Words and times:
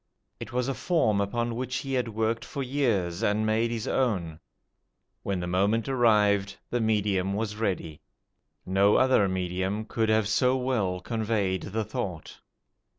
It 0.39 0.51
was 0.51 0.67
a 0.67 0.73
form 0.73 1.21
upon 1.21 1.53
which 1.55 1.75
he 1.75 1.93
had 1.93 2.07
worked 2.07 2.43
for 2.43 2.63
years, 2.63 3.21
and 3.21 3.45
made 3.45 3.69
his 3.69 3.87
own. 3.87 4.39
When 5.21 5.39
the 5.41 5.45
moment 5.45 5.87
arrived 5.87 6.57
the 6.71 6.81
medium 6.81 7.35
was 7.35 7.57
ready. 7.57 8.01
No 8.65 8.95
other 8.95 9.27
medium 9.29 9.85
could 9.85 10.09
have 10.09 10.27
so 10.27 10.57
well 10.57 11.01
conveyed 11.01 11.61
the 11.61 11.83
thought. 11.85 12.39